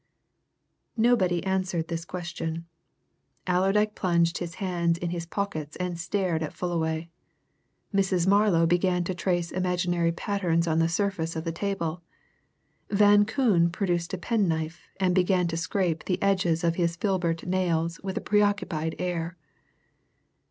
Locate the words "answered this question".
1.45-2.65